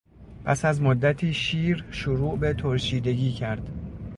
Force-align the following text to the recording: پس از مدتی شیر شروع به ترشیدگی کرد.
پس 0.45 0.65
از 0.65 0.81
مدتی 0.81 1.33
شیر 1.33 1.85
شروع 1.91 2.37
به 2.39 2.53
ترشیدگی 2.53 3.31
کرد. 3.33 3.69